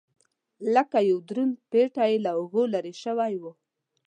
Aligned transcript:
لکه 0.75 0.97
یو 1.09 1.17
دروند 1.29 1.55
پېټی 1.71 2.07
یې 2.11 2.17
له 2.25 2.31
اوږو 2.37 2.63
لرې 2.73 2.93
شوی 3.03 3.33
و. 3.41 3.43